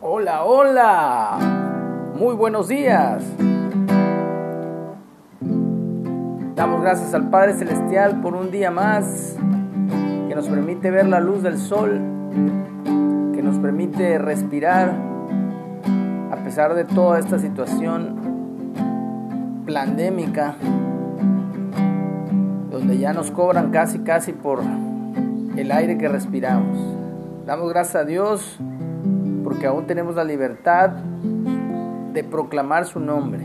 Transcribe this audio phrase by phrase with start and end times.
[0.00, 1.38] Hola, hola.
[2.14, 3.20] Muy buenos días.
[6.54, 9.36] Damos gracias al Padre Celestial por un día más
[10.28, 12.00] que nos permite ver la luz del sol,
[13.34, 14.94] que nos permite respirar
[16.30, 18.20] a pesar de toda esta situación
[19.66, 20.54] pandémica,
[22.70, 24.60] donde ya nos cobran casi, casi por
[25.56, 26.78] el aire que respiramos.
[27.46, 28.60] Damos gracias a Dios
[29.48, 33.40] porque aún tenemos la libertad de proclamar su nombre.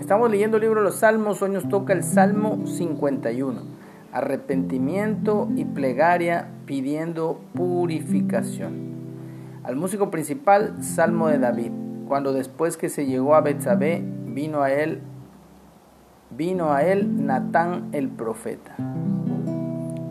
[0.00, 3.60] Estamos leyendo el libro de los Salmos, hoy nos toca el Salmo 51,
[4.14, 8.94] arrepentimiento y plegaria pidiendo purificación.
[9.62, 11.72] Al músico principal, Salmo de David,
[12.08, 15.02] cuando después que se llegó a Betsabé, vino a él
[16.30, 18.74] vino a él Natán el profeta.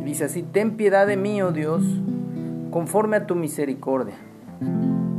[0.06, 1.84] dice así, ten piedad de mí, oh Dios,
[2.70, 4.14] conforme a tu misericordia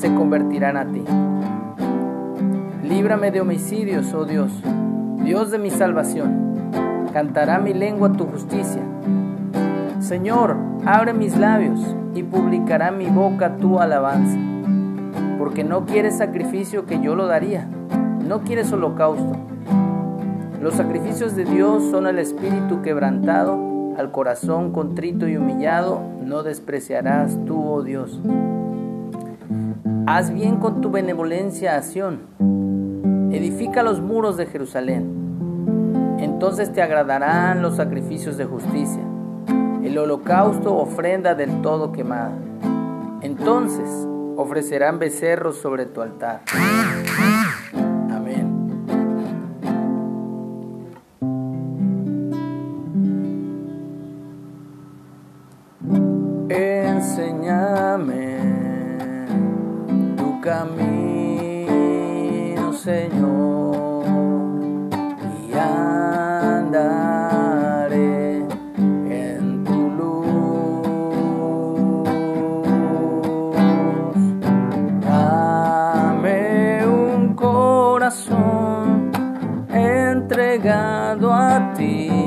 [0.00, 1.04] se convertirán a ti.
[2.82, 4.50] Líbrame de homicidios, oh Dios,
[5.22, 6.54] Dios de mi salvación.
[7.12, 8.80] Cantará mi lengua tu justicia.
[9.98, 10.56] Señor,
[10.86, 11.78] abre mis labios
[12.14, 14.38] y publicará mi boca tu alabanza.
[15.38, 17.68] Porque no quieres sacrificio que yo lo daría,
[18.26, 19.36] no quieres holocausto.
[20.62, 27.36] Los sacrificios de Dios son el espíritu quebrantado, al corazón contrito y humillado, no despreciarás
[27.44, 28.18] tú, oh Dios.
[30.06, 32.20] Haz bien con tu benevolencia a Sión.
[33.32, 36.16] Edifica los muros de Jerusalén.
[36.18, 39.02] Entonces te agradarán los sacrificios de justicia,
[39.82, 42.32] el holocausto ofrenda del todo quemada.
[43.22, 43.88] Entonces
[44.36, 46.42] ofrecerán becerros sobre tu altar.
[48.10, 48.50] Amén.
[56.48, 57.60] Enséñame
[60.40, 60.72] camino,
[62.72, 64.06] Señor,
[65.48, 66.88] y andaré
[69.10, 70.16] en tu luz.
[75.00, 79.10] Dame un corazón
[79.72, 82.19] entregado a ti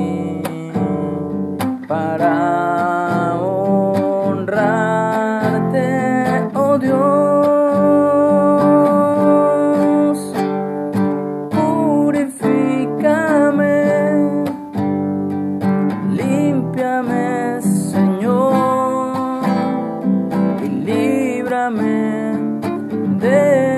[23.20, 23.73] de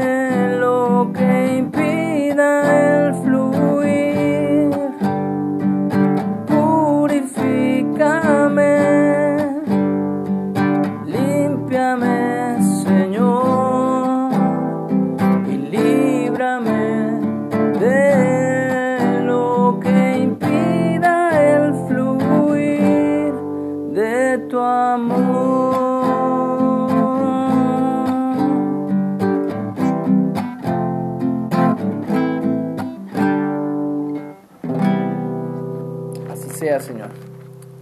[36.57, 37.11] sea, Señor.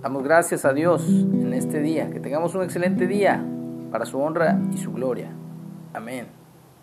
[0.03, 2.11] Damos gracias a Dios en este día.
[2.11, 3.43] Que tengamos un excelente día
[3.91, 5.31] para su honra y su gloria.
[5.94, 6.44] Amén.